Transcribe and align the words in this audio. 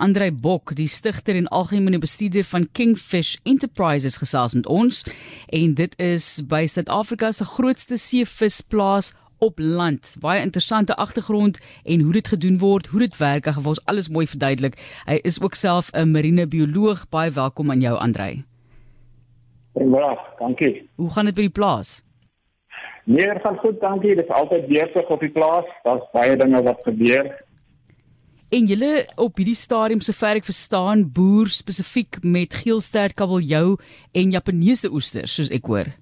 Andrei 0.00 0.30
Bok, 0.32 0.72
die 0.76 0.88
stigter 0.88 1.36
en 1.36 1.48
algemene 1.52 1.98
bestuurder 2.00 2.44
van 2.48 2.64
Kingfish 2.72 3.34
Enterprises 3.44 4.16
gesels 4.16 4.54
met 4.56 4.66
ons 4.66 5.02
en 5.52 5.74
dit 5.76 5.96
is 6.00 6.28
by 6.48 6.62
Suid-Afrika 6.64 7.28
se 7.36 7.44
grootste 7.44 7.98
seevisplaas 8.00 9.12
op 9.44 9.60
land. 9.60 10.16
Baie 10.24 10.40
interessante 10.40 10.96
agtergrond 10.96 11.60
en 11.84 12.00
hoe 12.00 12.12
dit 12.16 12.28
gedoen 12.32 12.56
word, 12.58 12.88
hoe 12.92 13.02
dit 13.04 13.18
werk, 13.20 13.44
hy 13.44 13.52
gaan 13.58 13.68
ons 13.74 13.82
alles 13.92 14.08
mooi 14.08 14.24
verduidelik. 14.26 14.80
Hy 15.04 15.20
is 15.24 15.36
ook 15.42 15.54
self 15.54 15.92
'n 15.92 16.12
marine 16.12 16.46
bioloog. 16.46 17.08
Baie 17.08 17.30
welkom 17.30 17.70
aan 17.70 17.80
jou 17.80 17.98
Andrei. 17.98 18.44
Ja, 19.74 20.18
dankie. 20.38 20.88
Hoe 20.96 21.10
gaan 21.10 21.24
dit 21.24 21.34
by 21.34 21.40
die 21.42 21.56
plaas? 21.60 22.04
Dit 23.04 23.40
gaan 23.42 23.56
goed, 23.56 23.80
dankie. 23.80 24.14
Dit 24.14 24.24
is 24.24 24.34
altyd 24.34 24.66
besig 24.66 25.08
op 25.08 25.20
die 25.20 25.30
plaas. 25.30 25.64
Daar's 25.82 26.10
baie 26.12 26.36
dinge 26.36 26.62
wat 26.62 26.78
gebeur. 26.82 27.44
En 28.50 28.66
julle 28.66 29.04
op 29.14 29.36
hierdie 29.38 29.54
stadium 29.54 30.00
sover 30.02 30.40
ek 30.40 30.46
verstaan, 30.48 31.04
boer 31.14 31.46
spesifiek 31.54 32.16
met 32.26 32.56
geelstert 32.64 33.14
kabeljou 33.14 33.76
en 34.10 34.32
Japaneese 34.34 34.90
oesters, 34.90 35.36
soos 35.36 35.52
ek 35.54 35.68
hoor. 35.70 35.92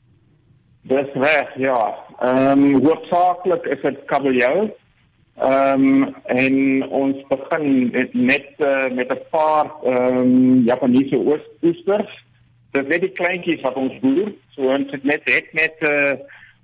Dis 0.88 1.10
reg, 1.20 1.50
ja. 1.60 1.76
Ehm 2.24 2.62
um, 2.64 2.78
hoofsaaklik 2.86 3.68
is 3.74 3.84
dit 3.84 3.98
kabeljou. 4.08 4.70
Ehm 5.44 5.84
um, 5.84 6.14
en 6.38 6.56
ons 7.02 7.20
begin 7.28 7.68
met 7.92 8.16
met, 8.16 8.48
uh, 8.64 8.88
met 8.96 9.12
'n 9.12 9.20
paar 9.30 9.68
ehm 9.84 10.16
um, 10.16 10.64
Japaneese 10.64 11.20
oesters. 11.60 12.16
Dit 12.72 12.88
is 12.88 13.00
die 13.00 13.12
kleintjies 13.20 13.60
wat 13.60 13.76
ons 13.76 14.00
boer. 14.00 14.32
So 14.56 14.72
ons 14.72 14.90
het 14.90 15.04
net 15.04 15.20
het 15.24 15.52
met 15.52 15.76
'n 15.80 15.92
uh, 15.92 16.16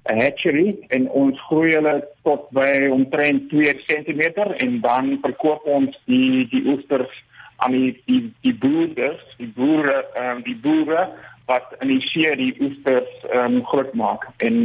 hatchery 0.04 0.74
en 0.88 1.08
ons 1.10 1.38
groei 1.48 1.72
hulle 1.74 1.94
tot 2.28 2.48
by 2.56 2.88
omtrent 2.92 3.48
2 3.52 3.74
cm 3.88 4.22
en 4.60 4.80
dan 4.84 5.14
verkoop 5.22 5.64
ons 5.64 5.96
die 6.10 6.44
die 6.52 6.64
oesters 6.68 7.12
aan 7.64 7.72
die 7.72 7.92
die, 8.06 8.32
die 8.44 8.54
boere, 8.54 9.14
die 9.38 9.52
boere, 9.56 10.02
ehm 10.14 10.36
um, 10.36 10.42
die 10.44 10.58
boere 10.66 11.06
wat 11.48 11.72
initieer 11.80 12.36
die 12.40 12.52
oesters 12.60 13.10
ehm 13.30 13.60
um, 13.60 13.64
groot 13.70 13.94
maak 13.94 14.28
en 14.44 14.58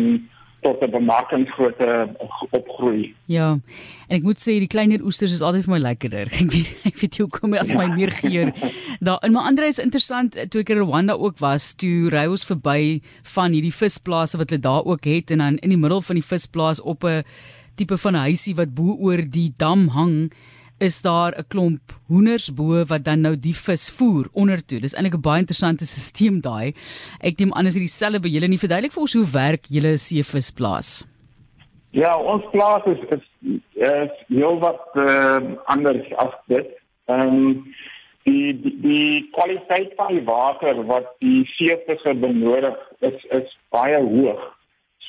tot 0.61 0.81
'n 0.81 0.91
bemarkingsgrootte 0.91 2.15
opgroei. 2.49 3.15
Ja. 3.25 3.59
En 4.07 4.15
ek 4.17 4.23
moet 4.23 4.39
sê 4.41 4.59
die 4.59 4.67
kleiner 4.67 5.03
oesters 5.03 5.31
is 5.31 5.41
altyd 5.41 5.65
vir 5.65 5.73
my 5.73 5.79
lekkerder. 5.79 6.27
Ek 6.41 6.51
weet 6.51 6.85
ek 6.85 6.97
weet 7.01 7.15
jy 7.15 7.23
hoekom 7.23 7.53
as 7.53 7.73
my 7.73 7.87
ja. 7.87 7.95
meer 7.95 8.11
geur. 8.11 8.53
Daar 8.99 9.19
in 9.23 9.33
my 9.33 9.39
ander 9.39 9.65
is 9.65 9.79
interessant 9.79 10.35
toe 10.49 10.61
ek 10.61 10.69
in 10.69 10.81
Rwanda 10.83 11.13
ook 11.13 11.39
was, 11.39 11.73
toe 11.75 12.09
ry 12.09 12.25
ons 12.27 12.45
verby 12.45 13.01
van 13.35 13.51
hierdie 13.51 13.73
visplase 13.73 14.37
wat 14.37 14.49
hulle 14.49 14.61
daar 14.61 14.85
ook 14.85 15.05
het 15.05 15.31
en 15.31 15.37
dan 15.37 15.57
in 15.57 15.69
die 15.69 15.79
middel 15.79 16.01
van 16.01 16.15
die 16.15 16.25
visplaas 16.25 16.81
op 16.81 17.03
'n 17.03 17.23
tipe 17.75 17.97
van 17.97 18.15
'n 18.15 18.25
huisie 18.27 18.55
wat 18.55 18.75
bo 18.75 18.97
oor 18.99 19.21
die 19.23 19.53
dam 19.57 19.87
hang 19.87 20.31
is 20.79 21.01
daar 21.01 21.33
'n 21.37 21.47
klomp 21.47 21.81
hoenders 22.07 22.49
bo 22.53 22.83
wat 22.85 23.03
dan 23.03 23.21
nou 23.21 23.35
die 23.35 23.55
vis 23.55 23.89
voer 23.91 24.25
ondertoe. 24.33 24.79
Dis 24.79 24.95
eintlik 24.95 25.15
'n 25.15 25.21
baie 25.21 25.39
interessante 25.39 25.85
stelsel 25.85 26.41
daai. 26.41 26.73
Ek 27.21 27.39
neem 27.39 27.53
aan 27.53 27.65
as 27.65 27.73
dit 27.73 27.83
dieselfde 27.83 28.19
by 28.19 28.29
julle 28.29 28.47
nie 28.47 28.57
verduidelik 28.57 28.93
vir 28.93 29.01
ons 29.01 29.13
hoe 29.13 29.31
werk 29.33 29.65
julle 29.67 29.97
seevisplaas. 29.97 31.07
Ja, 31.91 32.13
ons 32.17 32.43
plaas 32.51 32.85
is 32.85 33.01
is, 33.09 33.25
is 33.73 34.11
heel 34.27 34.59
wat 34.59 34.83
uh, 34.93 35.39
anders 35.65 36.05
as 36.17 36.35
dit. 36.47 36.67
Ehm 37.07 37.27
um, 37.27 37.65
die, 38.23 38.53
die 38.61 38.79
die 38.81 39.29
kwaliteit 39.31 39.93
van 39.97 40.13
die 40.13 40.25
water 40.25 40.85
wat 40.85 41.15
die 41.19 41.45
seevisse 41.55 42.13
benodig 42.13 42.77
is 42.99 43.25
is 43.29 43.57
baie 43.69 43.97
hoog. 43.97 44.58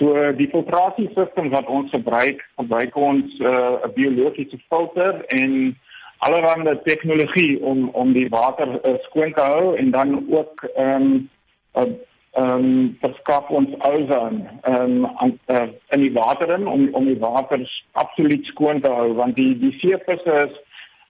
So 0.01 0.17
die 0.33 0.49
filtrasiesisteem 0.49 1.51
wat 1.53 1.67
ons 1.69 1.91
gebruik, 1.93 2.41
gebruik 2.57 2.95
ons 2.97 3.35
uh, 3.45 3.49
'n 3.49 3.89
uh, 3.89 3.95
biologiese 3.95 4.57
filter 4.73 5.25
en 5.29 5.77
allerlei 6.25 6.79
tegnologie 6.85 7.61
om 7.63 7.89
om 7.89 8.13
die 8.13 8.29
water 8.29 8.81
uh, 8.85 8.95
skoon 9.09 9.33
te 9.37 9.45
hou 9.45 9.77
en 9.77 9.91
dan 9.91 10.25
ook 10.31 10.65
ehm 10.75 11.03
um, 11.03 11.29
uh, 11.75 11.93
ehm 12.33 12.65
um, 12.65 12.97
verskaf 13.01 13.49
ons 13.49 13.77
ozon 13.93 14.49
ehm 14.63 15.05
um, 15.05 15.39
uh, 15.47 15.69
in 15.89 16.01
die 16.01 16.13
water 16.13 16.59
in 16.59 16.67
om 16.67 16.89
om 16.93 17.05
die 17.05 17.19
water 17.19 17.61
absoluut 17.93 18.45
skoon 18.45 18.81
te 18.81 18.93
hou 18.93 19.13
want 19.21 19.37
die 19.37 19.59
die 19.59 19.73
seevisse 19.79 20.37
is 20.49 20.59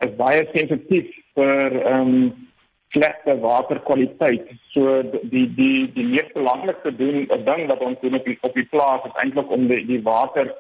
is 0.09 0.17
baie 0.17 0.47
sensitief 0.55 1.15
vir 1.35 1.83
ehm 1.83 2.15
um, 2.15 2.49
slegte 2.91 3.39
waterkwaliteit. 3.41 4.49
So 4.75 5.03
die 5.23 5.47
die 5.55 5.91
die 5.95 6.07
mees 6.07 6.33
belangrikste 6.35 6.93
ding, 6.97 7.29
'n 7.31 7.45
ding 7.45 7.67
wat 7.69 7.81
ons 7.81 8.01
doen 8.01 8.15
op 8.15 8.25
die, 8.25 8.39
op 8.41 8.55
die 8.55 8.67
plaas 8.73 9.05
is 9.05 9.21
eintlik 9.23 9.51
om 9.51 9.69
die 9.69 9.85
die 9.87 10.03
water 10.03 10.55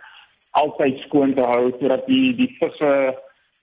altyd 0.50 0.98
skoon 1.06 1.34
te 1.34 1.42
hou 1.42 1.70
sodat 1.78 2.06
die 2.06 2.34
die 2.34 2.56
visse 2.58 2.92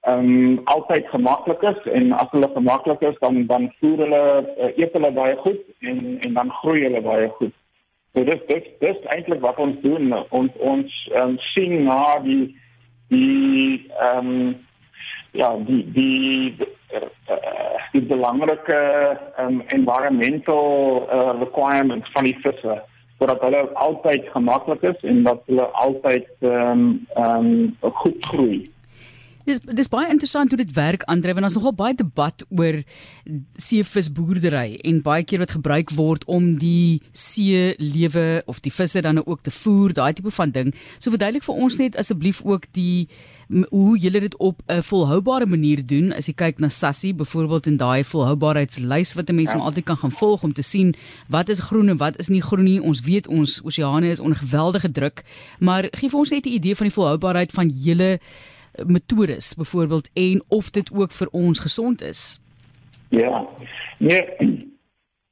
ehm 0.07 0.19
um, 0.19 0.59
altyd 0.63 1.07
gemaklik 1.11 1.61
is 1.61 1.79
en 1.91 2.11
as 2.13 2.29
hulle 2.31 2.49
gemaklik 2.53 3.01
is 3.01 3.15
dan 3.19 3.45
dan 3.47 3.71
voer 3.79 3.97
hulle 3.97 4.23
uh, 4.57 4.71
eet 4.77 4.93
hulle 4.93 5.11
baie 5.11 5.35
goed 5.35 5.63
en 5.79 6.19
en 6.21 6.33
dan 6.33 6.51
groei 6.61 6.83
hulle 6.83 7.01
baie 7.01 7.27
goed. 7.39 7.55
So 8.13 8.23
dis 8.23 8.45
dis 8.47 8.69
dis 8.79 9.03
eintlik 9.15 9.41
wat 9.41 9.57
ons 9.57 9.81
doen. 9.81 10.13
Ons 10.29 10.51
ons 10.59 11.09
um, 11.23 11.35
sien 11.53 11.83
na 11.83 12.19
die 12.23 12.55
die 13.07 13.91
ehm 13.99 14.31
um, 14.31 14.55
ja 15.31 15.55
die 15.67 15.83
die 15.91 16.55
uh, 16.59 16.76
die 17.91 18.01
belangrike 18.01 18.79
um, 19.39 19.61
environmental 19.67 21.07
uh, 21.07 21.33
requirements 21.39 22.11
van 22.13 22.23
die 22.23 22.37
visse 22.43 22.81
sodat 23.17 23.41
hulle 23.41 23.63
altyd 23.81 24.27
gemaklik 24.29 24.83
is 24.85 25.05
en 25.09 25.23
dat 25.25 25.41
hulle 25.49 25.67
altyd 25.83 26.27
ehm 26.45 26.81
um, 26.81 27.07
ehm 27.15 27.47
um, 27.81 27.93
goed 28.01 28.25
groei. 28.29 28.59
Dis 29.47 29.61
dis 29.63 29.87
baie 29.87 30.09
interessant 30.11 30.51
hoe 30.51 30.59
dit 30.59 30.71
werk 30.75 31.05
Andre 31.07 31.31
want 31.37 31.47
ons 31.47 31.55
nogal 31.55 31.73
baie 31.79 31.95
debat 31.95 32.43
oor 32.51 32.81
seevisboerdery 33.63 34.81
en 34.89 34.99
baie 35.05 35.23
keer 35.23 35.39
wat 35.39 35.53
gebruik 35.55 35.93
word 35.95 36.25
om 36.27 36.57
die 36.59 36.99
see 37.15 37.71
lewe 37.79 38.41
of 38.51 38.59
die 38.65 38.73
visse 38.73 38.99
dan 39.05 39.21
ook 39.23 39.45
te 39.45 39.53
voer, 39.55 39.93
daai 39.95 40.11
tipe 40.17 40.33
van 40.35 40.51
ding. 40.51 40.73
So 40.99 41.13
verduidelik 41.13 41.47
vir 41.47 41.61
ons 41.63 41.77
net 41.79 41.95
asseblief 41.95 42.41
ook 42.43 42.67
die 42.75 43.07
hoe 43.69 43.95
julle 43.95 44.19
dit 44.25 44.35
op 44.43 44.59
'n 44.67 44.83
volhoubare 44.83 45.45
manier 45.45 45.85
doen 45.85 46.11
as 46.11 46.27
jy 46.27 46.33
kyk 46.33 46.59
na 46.59 46.67
Sassie 46.67 47.13
byvoorbeeld 47.13 47.67
in 47.67 47.77
daai 47.77 48.03
volhoubaarheidslys 48.03 49.15
wat 49.15 49.29
'n 49.29 49.35
mens 49.35 49.51
ja. 49.51 49.59
altyd 49.59 49.85
kan 49.85 49.97
gaan 49.97 50.11
volg 50.11 50.43
om 50.43 50.53
te 50.53 50.61
sien 50.61 50.95
wat 51.29 51.49
is 51.49 51.59
groen 51.59 51.89
en 51.89 51.97
wat 51.97 52.19
is 52.19 52.27
nie 52.27 52.41
groen 52.41 52.63
nie. 52.63 52.81
Ons 52.83 52.99
weet 53.01 53.27
ons 53.27 53.61
oseane 53.63 54.09
is 54.09 54.19
onder 54.19 54.37
geweldige 54.37 54.91
druk, 54.91 55.23
maar 55.59 55.87
gee 55.91 56.09
vir 56.09 56.19
ons 56.19 56.31
net 56.31 56.45
'n 56.45 56.49
idee 56.59 56.75
van 56.75 56.87
die 56.87 56.95
volhoubaarheid 56.95 57.51
van 57.51 57.69
julle 57.69 58.19
metodes 58.85 59.53
byvoorbeeld 59.55 60.09
en 60.13 60.43
of 60.47 60.69
dit 60.69 60.91
ook 60.93 61.11
vir 61.11 61.27
ons 61.31 61.59
gesond 61.59 62.01
is. 62.01 62.41
Ja. 63.09 63.47
Nee. 63.97 64.23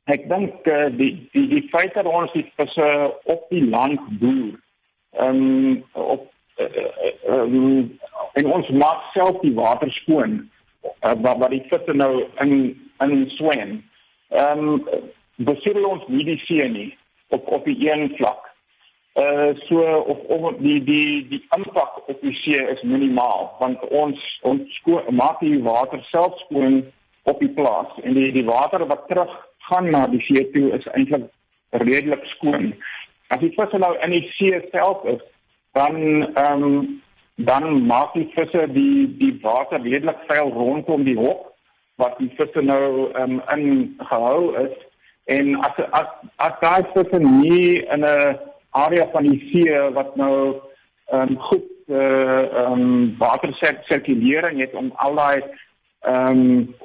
Ek 0.06 0.28
dink 0.30 0.68
uh, 0.70 0.86
die 0.98 1.30
die 1.34 1.48
die 1.50 1.64
feit 1.74 1.94
dat 1.98 2.06
ons 2.06 2.32
dit 2.34 2.50
as 2.62 2.76
uh, 2.78 3.08
op 3.24 3.48
die 3.50 3.64
land 3.66 4.02
boer. 4.22 4.54
Ehm 5.18 5.42
um, 5.42 5.84
op 5.92 6.28
uh, 6.62 6.84
um, 7.30 7.98
en 8.34 8.52
ons 8.52 8.70
maak 8.70 9.02
self 9.14 9.40
die 9.42 9.54
water 9.58 9.92
skoon 9.92 10.44
uh, 10.86 11.16
wat 11.24 11.50
die 11.50 11.64
visse 11.72 11.94
nou 11.98 12.28
in 12.44 12.54
in 13.02 13.30
swem. 13.38 13.80
Ehm 14.30 14.68
um, 14.68 15.02
besoedel 15.36 15.90
ons 15.90 16.06
nie 16.08 16.26
die 16.28 16.40
see 16.46 16.70
nie 16.70 16.92
op 17.34 17.48
op 17.58 17.66
die 17.66 17.78
een 17.90 18.12
vlak. 18.20 18.45
Uh 19.16 19.54
so 19.68 19.80
of 20.12 20.18
of 20.28 20.58
die 20.60 20.84
die 20.84 21.28
die 21.30 21.44
impak 21.56 22.10
op 22.10 22.22
die 22.22 22.34
see 22.44 22.60
is 22.74 22.82
minimaal 22.84 23.46
want 23.60 23.80
ons 23.90 24.20
ons 24.42 24.82
maak 25.10 25.40
die 25.40 25.62
water 25.64 26.02
self 26.12 26.36
skoon 26.40 26.82
op 27.24 27.40
die 27.40 27.54
plaas 27.56 27.94
en 28.04 28.14
die 28.14 28.32
die 28.36 28.44
water 28.44 28.84
wat 28.86 29.08
terug 29.08 29.32
gaan 29.70 29.88
na 29.90 30.02
die 30.12 30.20
see 30.28 30.44
toe 30.52 30.74
is 30.78 30.88
eintlik 30.94 31.30
redelik 31.72 32.26
skoon. 32.36 32.74
As 33.28 33.40
die 33.40 33.54
visse 33.56 33.80
nou 33.80 33.94
in 34.04 34.14
die 34.14 34.26
see 34.36 34.60
self 34.74 35.06
is, 35.14 35.24
dan 35.80 35.96
ehm 36.36 36.64
um, 36.64 37.02
dan 37.36 37.86
maak 37.88 38.14
die 38.16 38.28
visse 38.34 38.68
die 38.72 39.08
die 39.20 39.34
water 39.44 39.82
redelik 39.84 40.20
vuil 40.28 40.52
rondom 40.56 41.04
die 41.04 41.18
hok 41.20 41.54
wat 42.04 42.20
die 42.20 42.32
visse 42.36 42.62
nou 42.64 43.12
ehm 43.14 43.40
um, 43.40 43.42
in 43.56 43.96
gehou 44.12 44.56
is 44.66 44.76
en 45.38 45.56
as 45.68 45.80
as 46.02 46.12
as 46.48 46.60
daai 46.62 46.84
visse 46.94 47.20
nie 47.20 47.80
in 47.96 48.04
'n 48.04 48.38
area 48.84 49.08
van 49.14 49.28
die 49.30 49.40
see 49.52 49.80
wat 49.98 50.16
nou 50.16 50.36
ehm 51.12 51.22
um, 51.22 51.40
goed 51.50 51.68
uh, 51.88 52.44
ehm 52.62 52.82
um, 52.82 53.16
water 53.18 53.54
sirkulering 53.88 54.60
het 54.60 54.74
om 54.74 54.92
al 54.96 55.16
daai 55.16 55.42
ehm 56.02 56.40
um, 56.40 56.76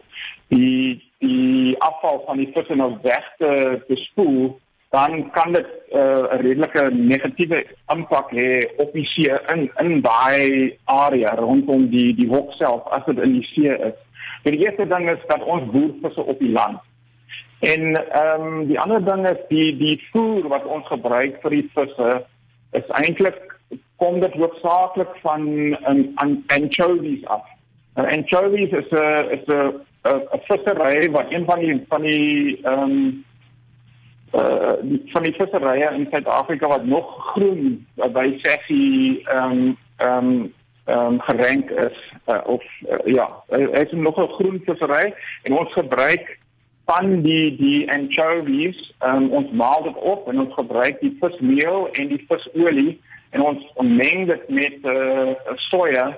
die 0.49 1.03
die 1.21 1.77
afval 1.79 2.23
van 2.27 2.37
die 2.37 2.51
visse 2.55 2.75
nou 2.75 2.93
weg 3.03 3.27
te, 3.39 3.83
te 3.89 3.97
spoel 4.09 4.59
dan 4.91 5.31
kan 5.31 5.53
dit 5.53 5.67
eh, 5.91 5.99
'n 5.99 6.35
uh, 6.35 6.41
redelike 6.41 6.83
negatiewe 6.91 7.59
impak 7.95 8.31
hê 8.31 8.49
op 8.77 8.93
die 8.93 9.07
see 9.07 9.35
in 9.55 9.71
in 9.79 10.01
daai 10.03 10.77
area 10.85 11.35
rondom 11.35 11.91
die 11.91 12.15
die 12.15 12.29
hok 12.29 12.53
self 12.53 12.83
as 12.97 13.05
dit 13.07 13.19
in 13.19 13.33
die 13.39 13.47
see 13.53 13.71
is. 13.89 13.99
Die 14.43 14.59
eerste 14.59 14.87
ding 14.87 15.11
is 15.13 15.23
dat 15.27 15.45
ons 15.45 15.71
boer 15.71 15.93
visse 16.03 16.23
op 16.23 16.39
die 16.39 16.53
land 16.53 16.79
En 17.61 18.11
ehm 18.11 18.43
um, 18.43 18.67
die 18.67 18.81
ander 18.81 19.05
ding 19.05 19.29
is 19.29 19.41
die 19.49 19.77
die 19.77 19.97
voer 20.13 20.49
wat 20.49 20.65
ons 20.65 20.87
gebruik 20.87 21.41
vir 21.43 21.51
die 21.51 21.71
visse 21.75 22.11
is 22.73 22.93
eintlik 23.03 23.59
kom 24.01 24.21
dit 24.21 24.33
hoofsaaklik 24.33 25.13
van 25.21 25.45
'n 25.45 26.13
an, 26.15 26.45
anchovies 26.47 27.27
af. 27.27 27.45
En 27.95 28.07
anchovies 28.07 28.71
is 28.71 28.91
'n 28.91 29.29
is 29.37 29.45
'n 29.47 29.81
'n 30.09 30.41
vissery 30.49 31.11
wat 31.11 31.31
een 31.31 31.45
van 31.45 31.59
die 31.59 31.85
van 31.89 32.03
die 32.03 32.61
ehm 32.63 32.83
um, 32.83 33.25
uh 34.33 34.73
van 35.13 35.23
die 35.23 35.35
visserye 35.35 35.91
in 35.95 36.07
Suid-Afrika 36.11 36.67
wat 36.67 36.85
nog 36.85 37.33
groen 37.33 37.87
by 37.95 38.39
sessie 38.43 39.23
ehm 39.29 39.53
um, 39.53 39.77
ehm 39.97 40.17
um, 40.17 40.55
ehm 40.85 40.99
um, 40.99 41.21
gerank 41.21 41.71
is 41.71 41.99
uh, 42.27 42.41
of 42.45 42.63
uh, 42.89 42.99
ja, 43.05 43.43
hy 43.49 43.63
is 43.85 43.93
nog 43.93 44.17
'n 44.17 44.33
groen 44.39 44.63
vissery 44.65 45.15
en 45.43 45.53
ons 45.53 45.73
gebruik 45.73 46.39
van 46.91 47.23
die 47.23 47.57
die 47.57 47.87
anchovies 47.95 48.79
um, 49.07 49.31
ons 49.39 49.51
maal 49.63 49.85
dit 49.87 49.99
op 50.13 50.29
en 50.29 50.43
ons 50.45 50.55
gebruik 50.59 50.99
die 51.01 51.15
vismeel 51.23 51.87
en 51.93 52.11
die 52.11 52.23
visolie 52.31 52.99
en 53.31 53.45
ons 53.47 53.67
meng 53.87 54.27
dit 54.31 54.49
met 54.51 54.89
uh, 54.91 55.31
soja 55.71 56.09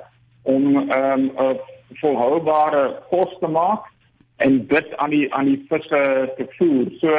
om 0.48 0.76
um, 0.76 1.24
'n 1.28 1.58
volhoubare 2.00 2.84
kos 3.10 3.34
te 3.40 3.48
maak 3.48 3.84
en 4.36 4.66
dit 4.66 4.96
aan 4.96 5.10
die 5.10 5.34
aan 5.34 5.44
die 5.44 5.64
visse 5.68 6.02
te 6.36 6.46
voer. 6.56 6.88
So 7.00 7.10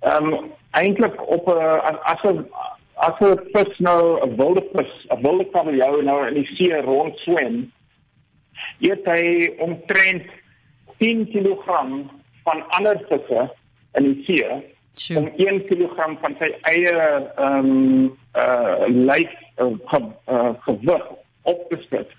ehm 0.00 0.32
um, 0.32 0.50
eintlik 0.70 1.18
op 1.36 1.48
'n 1.48 1.98
as 2.12 2.22
'n 2.24 2.46
as 2.94 3.18
'n 3.20 3.40
vis 3.52 3.78
nou 3.78 4.20
'n 4.22 4.36
wilde 4.36 4.64
vis, 4.72 4.92
'n 5.08 5.22
wilde 5.22 5.46
kabeljou 5.50 6.02
nou 6.02 6.26
in 6.28 6.34
die 6.34 6.50
see 6.54 6.80
rond 6.80 7.16
swem, 7.16 7.72
eet 8.78 9.04
hy 9.04 9.52
omtrent 9.58 10.26
10 10.98 11.26
kg 11.32 11.66
van 12.50 12.62
ander 12.78 13.00
visse 13.08 13.46
in 13.98 14.06
die 14.10 14.24
see 14.26 14.60
sure. 14.94 15.20
om 15.20 15.30
1 15.36 15.64
kg 15.70 16.08
van 16.22 16.36
sy 16.42 16.50
eie 16.72 16.94
ehm 16.94 17.70
um, 17.70 18.16
uh 18.38 18.86
lyf 18.86 19.32
uh, 19.58 19.72
ge, 19.90 20.00
uh, 20.30 20.52
gewig 20.66 21.06
op 21.42 21.62
te 21.70 21.78
sit. 21.88 22.10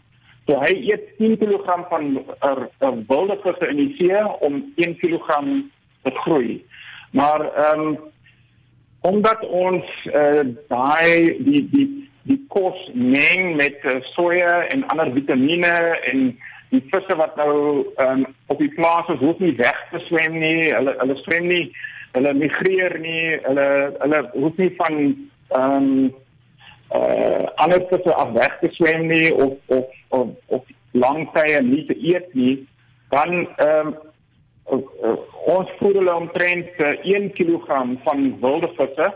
So 0.47 0.57
hy 0.59 0.73
eet 0.91 1.11
10 1.19 1.37
kg 1.39 1.77
van 1.91 2.07
uh, 2.17 2.65
uh, 2.81 2.95
wilde 3.07 3.37
visse 3.43 3.69
in 3.71 3.83
die 3.83 3.93
see 3.99 4.23
om 4.47 4.63
1 4.75 4.97
kg 5.03 5.41
te 6.03 6.15
groei. 6.23 6.61
Maar 7.11 7.45
ehm 7.51 7.85
um, 7.87 7.99
omdat 9.01 9.41
ons 9.49 9.85
uh, 10.13 10.43
daai 10.69 11.37
die 11.41 11.63
die 11.73 11.87
die 12.29 12.37
kos 12.53 12.77
meng 12.93 13.55
met 13.57 13.81
uh, 13.89 13.97
soja 14.13 14.67
en 14.69 14.85
ander 14.93 15.09
vitamiene 15.15 15.73
en 16.11 16.27
die 16.71 16.81
visse 16.91 17.15
wat 17.19 17.35
nou 17.39 17.53
um, 17.99 18.25
op 18.47 18.59
die 18.59 18.71
plaas 18.75 19.09
is 19.11 19.19
hoef 19.23 19.39
nie 19.43 19.53
weg 19.59 19.79
te 19.91 19.99
swem 20.07 20.37
nie. 20.39 20.71
Hulle 20.71 20.95
hulle 21.01 21.17
swem 21.25 21.47
nie, 21.51 21.63
hulle 22.15 22.33
migreer 22.39 22.97
nie. 23.03 23.37
Hulle 23.45 23.67
hulle 23.99 24.21
hoef 24.37 24.59
nie 24.61 24.71
van 24.79 24.99
ehm 25.01 25.77
um, 25.77 25.89
uh 26.91 27.47
ander 27.63 27.85
visse 27.87 28.13
af 28.19 28.31
weg 28.35 28.55
te 28.59 28.67
swem 28.75 29.05
nie 29.07 29.27
of 29.31 29.53
of 29.71 29.91
of, 30.17 30.31
of 30.47 30.71
lang 30.91 31.27
tye 31.35 31.61
nie 31.63 31.83
te 31.87 31.95
eet 31.95 32.33
nie. 32.35 32.55
Dan 33.11 33.45
ehm 33.47 33.91
um, 33.91 33.99
ons 35.51 35.71
voer 35.79 35.99
hulle 35.99 36.15
omtrent 36.15 36.79
uh, 36.79 36.91
1 37.03 37.31
kg 37.35 37.67
van 38.05 38.27
wilde 38.43 38.69
visse 38.77 39.07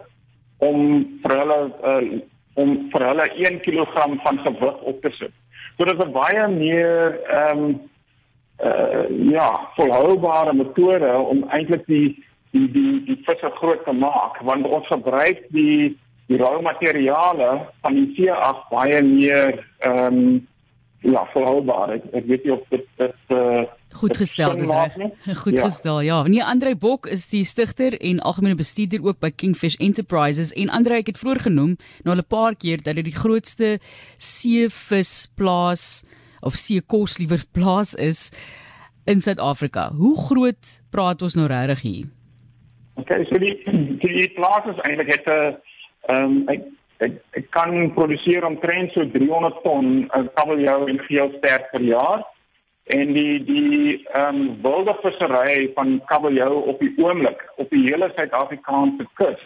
om 0.67 0.79
vir 1.23 1.37
hulle 1.39 1.59
uh, 1.91 2.19
om 2.59 2.75
vir 2.91 3.07
hulle 3.09 3.31
1 3.47 3.59
kg 3.63 3.87
van 4.23 4.43
gewig 4.43 4.81
op 4.91 5.01
te 5.03 5.11
sit. 5.19 5.35
So 5.77 5.83
dit 5.83 5.97
is 5.97 6.05
'n 6.05 6.11
baie 6.11 6.47
meer 6.47 7.19
ehm 7.27 7.59
um, 7.59 7.81
uh, 8.63 9.29
ja, 9.29 9.69
volhoubare 9.75 10.53
metode 10.53 11.11
om 11.17 11.43
eintlik 11.49 11.85
die 11.85 12.23
die 12.51 12.71
die 12.71 13.03
die 13.03 13.19
visse 13.25 13.51
groot 13.59 13.83
te 13.83 13.91
maak 13.91 14.39
want 14.41 14.67
ons 14.67 14.87
gebruik 14.87 15.43
die 15.49 15.97
die 16.27 16.37
rou 16.37 16.61
materiale 16.61 17.67
van 17.81 17.93
die 17.93 18.13
see 18.15 18.31
af 18.31 18.67
baie 18.69 19.03
meer 19.03 19.65
ehm 19.79 20.13
um, 20.13 20.47
ja, 21.05 21.25
volhoubaar. 21.33 21.91
Ek, 21.99 22.05
ek 22.17 22.25
weet 22.25 22.43
nie 22.43 22.53
of 22.53 22.63
dit 22.69 22.85
dit 22.97 23.35
uh, 23.35 23.65
goed 23.95 24.17
gestel 24.17 24.55
is 24.57 24.69
reg. 24.69 24.95
Goed 25.43 25.57
ja. 25.57 25.63
gestel. 25.63 26.01
Ja, 26.01 26.23
nee 26.23 26.43
Andre 26.43 26.75
Bok 26.75 27.07
is 27.07 27.27
die 27.31 27.43
stigter 27.43 27.95
en 27.99 28.19
algemene 28.19 28.55
bestuurder 28.55 29.03
ook 29.03 29.19
by 29.19 29.31
Kingfish 29.31 29.77
Enterprises 29.79 30.53
en 30.53 30.69
Andre 30.69 30.99
ek 31.01 31.13
het 31.13 31.21
vroeër 31.21 31.45
genoem 31.47 31.75
nou 32.03 32.15
al 32.15 32.23
'n 32.23 32.27
paar 32.27 32.55
keer 32.55 32.83
dat 32.83 32.95
dit 32.95 33.05
die 33.05 33.15
grootste 33.15 33.79
seevisplaas 34.17 36.05
of 36.41 36.53
seekos 36.53 37.17
liewer 37.17 37.43
plaas 37.51 37.95
is 37.95 38.31
in 39.05 39.21
Suid-Afrika. 39.21 39.91
Hoe 39.93 40.17
groot 40.17 40.81
praat 40.89 41.21
ons 41.21 41.35
nou 41.35 41.47
regtig 41.47 41.81
hier? 41.81 42.05
Okay, 42.95 43.25
so 43.25 43.37
die 43.37 43.55
die 43.99 44.31
plaas 44.35 44.65
is 44.71 44.79
eintlik 44.83 45.11
het 45.13 45.27
'n 45.27 45.57
ehm 46.07 46.23
um, 46.23 46.47
ek 46.47 46.61
ek 46.99 47.49
kan 47.51 47.93
produseer 47.93 48.45
omtrent 48.45 48.91
so 48.91 49.03
300 49.11 49.63
ton 49.63 50.09
uh, 50.15 50.23
kabeljou 50.33 50.87
en 50.89 50.99
geelster 51.07 51.67
per 51.71 51.81
jaar 51.81 52.23
en 52.85 53.13
die 53.13 53.43
die 53.43 54.05
ehm 54.13 54.35
um, 54.35 54.61
wilde 54.61 54.93
vissery 55.01 55.71
van 55.73 56.01
kabeljou 56.05 56.53
op 56.69 56.79
die 56.79 56.93
oomblik 57.01 57.41
op 57.57 57.69
die 57.69 57.81
hele 57.87 58.11
Suid-Afrikaanse 58.13 59.07
kus 59.17 59.41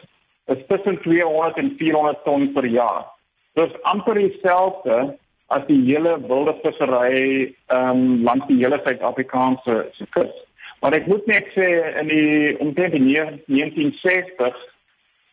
is 0.52 0.66
tussen 0.68 1.00
200 1.02 1.58
en 1.62 1.76
400 1.78 2.24
ton 2.24 2.52
per 2.54 2.66
jaar. 2.66 3.06
Dit 3.54 3.70
is 3.70 3.82
amper 3.92 4.20
dieselfde 4.20 5.16
as 5.48 5.64
die 5.68 5.80
hele 5.86 6.18
wilde 6.28 6.58
vissery 6.66 7.56
ehm 7.68 7.90
um, 7.90 8.24
langs 8.28 8.48
die 8.52 8.60
hele 8.60 8.82
Suid-Afrikaanse 8.84 9.80
kus. 10.18 10.36
Maar 10.82 11.00
ek 11.00 11.08
moet 11.08 11.26
net 11.28 11.48
sê 11.56 11.70
in 12.02 12.12
die 12.12 12.58
omtrent 12.60 12.94
in 13.00 13.08
1960 13.08 14.64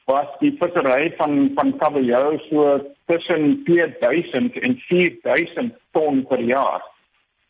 was 0.07 0.31
die 0.39 0.55
vissery 0.61 1.11
van 1.19 1.49
van 1.59 1.75
kabeljou 1.83 2.39
so 2.49 2.81
tussen 3.11 3.65
2000 3.67 4.63
en 4.63 4.83
4000 4.89 5.75
ton 5.91 6.27
per 6.31 6.41
jaar. 6.41 6.83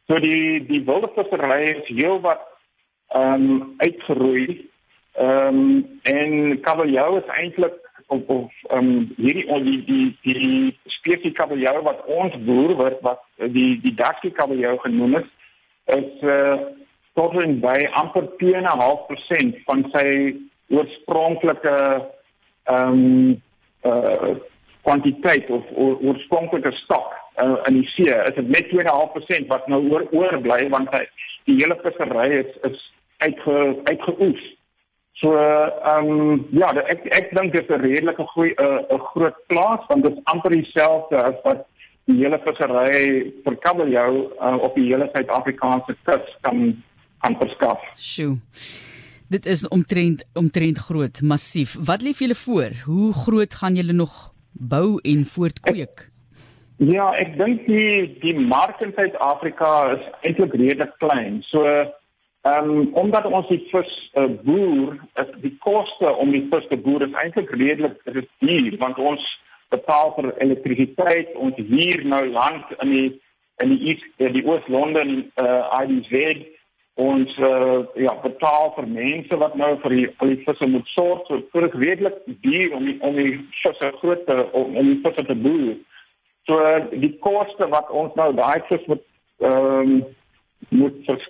So 0.07 0.19
die 0.23 0.67
die 0.69 0.85
wilde 0.87 1.09
vissery 1.15 1.73
is 1.73 1.89
heelwat 1.91 2.43
ehm 3.09 3.43
um, 3.43 3.75
uitgeroei. 3.79 4.69
Ehm 5.19 5.59
um, 5.59 6.01
en 6.03 6.61
kabeljou 6.61 7.19
is 7.19 7.33
eintlik 7.41 7.75
of 8.07 8.23
of 8.27 8.53
ehm 8.71 8.79
um, 8.79 9.15
hierdie 9.17 9.63
die 9.65 9.81
die 9.89 10.17
die 10.23 10.93
spesies 10.99 11.35
kabeljou 11.35 11.83
wat 11.83 12.05
ons 12.07 12.39
boer 12.47 12.77
wat 12.79 13.03
wat 13.03 13.25
die 13.59 13.81
die 13.83 13.95
dakkie 13.99 14.31
kabeljou 14.31 14.77
genoem 14.85 15.19
is 15.23 15.29
is 15.99 16.23
uh, 16.23 16.55
tot 17.19 17.35
en 17.43 17.59
by 17.61 17.77
amper 17.99 18.31
2.5% 18.43 19.63
van 19.67 19.87
sy 19.97 20.09
oorspronklike 20.71 21.79
ehm 22.65 22.93
um, 22.93 23.41
uh 23.83 24.37
kwantiteit 24.87 25.49
of 25.51 25.67
oorspronklike 25.75 26.71
stok 26.85 27.15
uh, 27.43 27.57
in 27.69 27.81
die 27.81 27.89
see 27.95 28.13
is 28.13 28.37
dit 28.37 28.49
net 28.49 28.69
2.5% 28.73 29.49
wat 29.53 29.69
nou 29.69 29.81
oor 29.91 30.07
oorbly 30.13 30.69
want 30.75 30.93
hy, 30.97 31.05
die 31.49 31.59
hele 31.61 31.79
vissery 31.85 32.29
is 32.43 32.53
is 32.71 32.85
uitge 33.25 33.57
uitgeoes. 33.91 34.43
So 35.21 35.33
ehm 35.33 36.11
um, 36.13 36.43
ja, 36.53 36.69
ek 36.93 37.07
ek 37.17 37.31
dink 37.39 37.55
dit 37.55 37.63
is 37.65 37.71
'n 37.77 37.81
redelike 37.81 38.27
goeie 38.35 38.55
'n 38.59 38.85
uh, 38.95 39.01
groot 39.13 39.39
plaas 39.49 39.87
want 39.89 40.05
dit 40.05 40.13
is 40.13 40.25
amper 40.33 40.53
dieselfde 40.53 41.23
as 41.23 41.39
wat 41.45 41.65
die 42.07 42.19
hele 42.23 42.39
vissery 42.45 43.33
vir 43.45 43.57
kabeljou 43.65 44.13
uh, 44.41 44.59
op 44.63 44.75
die 44.75 44.89
hele 44.91 45.09
Suid-Afrikaanse 45.15 45.97
kus 46.05 46.27
kan 46.43 46.83
kan 47.25 47.39
verskaf. 47.41 47.81
Sjoe. 47.97 48.37
Dit 49.29 49.47
is 49.47 49.69
omtrent 49.69 50.23
omtrent 50.35 50.79
groot, 50.79 51.23
massief. 51.23 51.75
Wat 51.81 52.03
lê 52.03 52.13
vir 52.13 52.29
julle 52.29 52.41
voor? 52.43 52.71
Hoe 52.85 53.13
groot 53.13 53.55
gaan 53.55 53.75
julle 53.75 53.93
nog 53.93 54.35
bou 54.53 55.01
en 55.03 55.25
voortkweek? 55.27 56.11
Ja, 56.77 57.07
ek 57.17 57.39
dink 57.39 57.63
die 57.65 58.19
die 58.21 58.35
mark 58.37 58.83
in 58.85 58.91
Suid-Afrika 58.93 59.95
is 59.95 60.03
eintlik 60.29 60.53
redelik 60.61 60.93
klein. 61.01 61.39
So 61.49 61.65
ehm 61.65 62.69
um, 62.71 62.91
omdat 63.01 63.25
ons 63.25 63.49
die 63.49 63.63
vis 63.71 63.95
uh, 64.15 64.29
boer, 64.45 64.99
is 65.23 65.31
die 65.41 65.55
koste 65.65 66.13
om 66.21 66.35
die 66.37 66.45
vis 66.53 66.69
te 66.69 66.77
boer 66.77 67.07
is 67.07 67.17
eintlik 67.17 67.49
redelik 67.57 67.97
duur 68.45 68.77
want 68.83 69.01
ons 69.01 69.25
betaal 69.73 70.13
vir 70.19 70.29
elektrisiteit, 70.45 71.33
ons 71.35 71.57
huur 71.57 72.05
nou 72.05 72.23
land 72.37 72.77
in 72.85 72.93
die 72.93 73.09
in 73.65 73.73
die 73.73 73.81
East, 73.89 74.05
die 74.21 74.45
Oos-London 74.45 75.25
uh, 75.41 75.81
IDZ 75.81 76.45
ons 77.01 77.33
uh, 77.41 77.89
ja 77.97 78.13
betaal 78.21 78.71
vir 78.77 78.93
mense 78.93 79.37
wat 79.41 79.57
nou 79.57 79.73
vir 79.81 79.97
die 79.97 80.07
al 80.21 80.33
die 80.33 80.43
visse 80.45 80.69
moet 80.77 80.89
sorg 80.93 81.25
so 81.29 81.41
vir 81.57 81.73
redelik 81.73 82.21
duur 82.45 82.77
om 82.77 82.85
die, 82.89 82.97
om 83.01 83.17
die 83.17 83.35
visse 83.65 83.93
groot 84.05 84.33
om, 84.53 84.77
om 84.77 84.93
die 84.93 85.01
visse 85.09 85.25
te 85.25 85.37
boer. 85.41 85.77
So 86.47 86.59
die 86.93 87.15
koste 87.25 87.67
wat 87.73 87.91
ons 87.91 88.15
nou 88.19 88.31
daai 88.37 88.63
vis 88.71 88.87
moet 88.91 89.03
ehm 89.45 89.81
um, 89.81 89.97
moet 90.69 90.95
vers, 91.07 91.25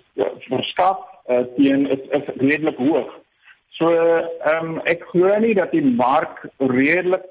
verskaf 0.47 1.01
uh, 1.29 1.43
teen 1.57 1.85
is, 1.93 2.03
is 2.15 2.29
redelik 2.41 2.77
hoog. 2.81 3.09
So 3.77 3.91
ehm 3.93 4.77
um, 4.77 4.77
ek 4.89 5.03
glo 5.11 5.33
nie 5.41 5.55
dat 5.57 5.73
die 5.75 5.83
mark 5.85 6.45
redelik 6.57 7.27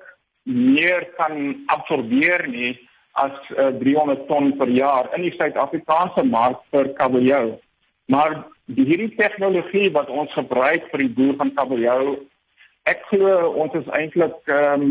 meer 0.47 1.09
kan 1.19 1.39
absorbeer 1.75 2.47
nie 2.51 2.75
as 3.23 3.35
uh, 3.57 3.73
300 3.81 4.27
ton 4.29 4.53
per 4.59 4.71
jaar 4.71 5.09
in 5.17 5.25
die 5.25 5.35
Suid-Afrikaanse 5.39 6.27
mark 6.29 6.61
vir 6.75 6.93
kabeljou. 6.99 7.57
Maar 8.13 8.43
die 8.77 8.85
hierdie 8.87 9.15
tegnologie 9.19 9.89
wat 9.95 10.11
ons 10.11 10.35
gebruik 10.37 10.91
vir 10.93 11.07
die 11.07 11.15
boer 11.17 11.39
van 11.41 11.55
kabeljou, 11.57 12.17
ek 12.87 13.03
glo 13.11 13.55
ons 13.65 13.79
is 13.81 13.95
eintlik 13.99 14.37
ehm 14.51 14.91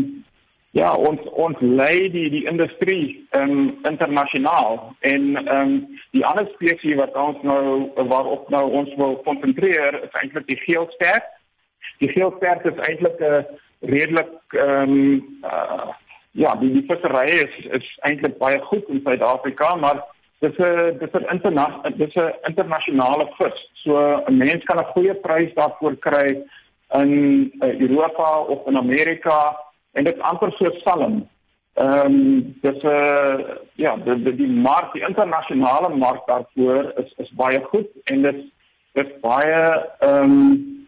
Ja, 0.76 0.90
ons 0.92 1.22
ons 1.40 1.60
lei 1.60 2.10
die 2.12 2.26
die 2.28 2.42
industrie 2.50 3.04
um, 3.38 3.78
internasionaal 3.88 4.74
en 5.08 5.22
ehm 5.40 5.60
um, 5.60 5.76
die 6.12 6.24
ander 6.28 6.48
spesies 6.52 6.98
wat 6.98 7.16
ons 7.16 7.38
nou 7.48 7.62
waarop 8.10 8.50
nou 8.52 8.64
ons 8.80 8.90
wil 9.00 9.16
konsentreer 9.28 9.96
is 10.02 10.18
eintlik 10.20 10.44
die 10.50 10.58
geelstert. 10.66 11.30
Die 12.04 12.10
geelstert 12.12 12.68
is 12.68 12.82
eintlik 12.88 13.24
'n 13.24 13.46
redelik 13.94 14.36
ehm 14.52 14.92
um, 14.98 15.40
uh, 15.52 15.88
ja, 16.44 16.52
die, 16.60 16.72
die 16.76 16.84
vissery 16.90 17.24
is 17.46 17.56
is 17.80 17.88
eintlik 18.10 18.36
baie 18.38 18.60
goed 18.68 18.84
in 18.92 19.00
Suid-Afrika, 19.04 19.74
maar 19.76 20.04
dis 20.44 20.58
'n 20.58 20.98
dis 21.00 21.14
'n 21.20 21.30
interna 21.32 21.66
dis 21.96 22.14
'n 22.14 22.32
internasionale 22.52 23.30
vis. 23.38 23.58
So 23.84 23.96
'n 24.28 24.36
mens 24.36 24.64
kan 24.64 24.78
'n 24.84 24.92
goeie 24.92 25.14
prys 25.14 25.54
daarvoor 25.54 25.96
kry 25.96 26.42
in 27.00 27.12
uh, 27.62 27.80
Europa 27.80 28.28
of 28.40 28.66
in 28.66 28.76
Amerika 28.76 29.65
en 29.96 30.04
dit 30.04 30.20
amper 30.30 30.52
so 30.58 30.70
salm. 30.84 31.24
Ehm 31.76 32.06
um, 32.06 32.56
dis 32.62 32.82
'n 32.82 32.86
uh, 32.88 33.56
ja, 33.74 33.96
die 33.96 34.22
die, 34.22 34.34
die 34.36 34.52
mark, 34.68 34.92
die 34.92 35.04
internasionale 35.08 35.90
mark 35.96 36.26
daarvoor 36.26 36.92
is 37.02 37.12
is 37.16 37.30
baie 37.40 37.60
goed 37.72 37.88
en 38.04 38.22
dit 38.22 38.38
is 38.92 39.10
baie 39.20 39.60
ehm 39.98 40.22
um, 40.22 40.86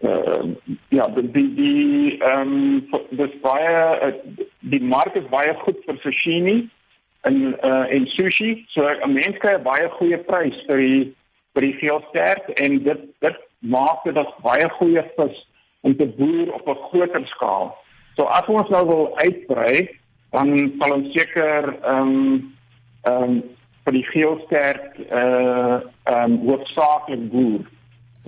uh, 0.00 0.42
ja 0.88 1.06
die 1.16 1.54
die 1.54 2.18
ehm 2.20 2.52
um, 2.92 3.06
dis 3.10 3.40
baie 3.40 3.76
uh, 4.08 4.12
die 4.60 4.82
mark 4.82 5.14
is 5.14 5.28
baie 5.32 5.54
goed 5.64 5.80
vir 5.86 5.96
sashimi 6.04 6.58
en 7.20 7.40
uh, 7.64 7.86
en 7.94 8.06
sushi 8.16 8.64
so 8.68 8.84
'n 8.84 9.12
mens 9.12 9.38
kry 9.38 9.56
'n 9.56 9.68
baie 9.72 9.88
goeie 9.98 10.18
prys 10.30 10.60
vir 10.68 10.76
die 10.76 11.04
vir 11.54 11.62
die 11.62 11.76
veelstert 11.80 12.52
en 12.62 12.82
dit 12.84 13.00
dit 13.24 13.36
maak 13.58 14.04
dit 14.04 14.16
as 14.16 14.40
baie 14.42 14.68
goeie 14.78 15.04
vis 15.16 15.44
om 15.80 15.96
te 15.96 16.06
boer 16.06 16.52
op 16.54 16.68
'n 16.68 16.82
groter 16.88 17.26
skaal. 17.26 17.76
So 18.18 18.26
as 18.34 18.48
ons 18.50 18.70
nou 18.74 18.82
wil 18.86 19.04
uitbrei, 19.22 19.86
dan 20.34 20.50
sal 20.80 20.96
ons 20.98 21.12
seker 21.14 21.70
ehm 21.78 22.10
um, 22.10 22.54
ehm 23.06 23.22
um, 23.22 23.38
vir 23.86 23.94
die 23.94 24.08
veelstert 24.10 24.98
eh 25.06 25.18
uh, 25.18 25.76
ehm 26.12 26.32
um, 26.32 26.38
hoofsaaklik 26.48 27.28
boer 27.32 27.62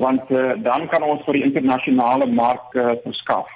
want 0.00 0.30
uh, 0.30 0.54
dan 0.64 0.86
kan 0.88 1.02
ons 1.04 1.24
vir 1.26 1.36
die 1.36 1.42
internasionale 1.44 2.26
mark 2.26 2.78
uh, 2.78 2.94
verskaf. 3.02 3.50